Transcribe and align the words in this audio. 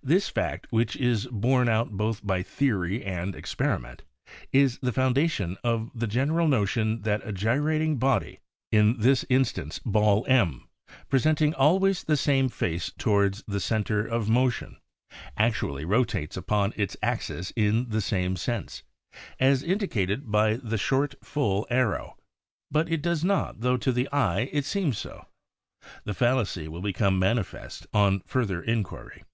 This 0.00 0.28
fact, 0.30 0.68
which 0.70 0.96
is 0.96 1.26
borne 1.26 1.68
out 1.68 1.90
both 1.90 2.26
by 2.26 2.42
theory 2.42 3.04
and 3.04 3.34
experiment, 3.34 4.04
is 4.52 4.78
the 4.78 4.92
foundation 4.92 5.58
of 5.62 5.90
the 5.92 6.06
general 6.06 6.48
notion 6.48 7.02
that 7.02 7.26
a 7.26 7.32
gyrating 7.32 7.98
body— 7.98 8.38
in 8.80 8.98
this 9.00 9.26
instance 9.28 9.80
ball 9.80 10.24
M— 10.26 10.66
presenting 11.10 11.52
always 11.52 12.04
the 12.04 12.16
same 12.16 12.48
face 12.48 12.90
towards 12.96 13.42
the 13.46 13.60
center 13.60 14.06
of 14.06 14.30
motion, 14.30 14.78
actually 15.36 15.84
rotates 15.84 16.38
upon 16.38 16.72
its 16.76 16.96
axis 17.02 17.52
in 17.54 17.90
the 17.90 18.00
same 18.00 18.34
sense, 18.36 18.84
as 19.38 19.62
indicated 19.62 20.30
by 20.30 20.54
the 20.56 20.78
short 20.78 21.16
full 21.22 21.66
arrow. 21.68 22.16
But 22.70 22.88
it 22.90 23.02
does 23.02 23.24
not 23.24 23.60
tho 23.60 23.76
to 23.76 23.92
the 23.92 24.08
eye 24.10 24.48
it 24.52 24.64
seems 24.64 24.96
so. 24.96 25.26
The 26.04 26.14
fallacy 26.14 26.66
will 26.66 26.80
become 26.80 27.18
manifest 27.18 27.86
on 27.92 28.20
further 28.24 28.62
inquiry. 28.62 29.24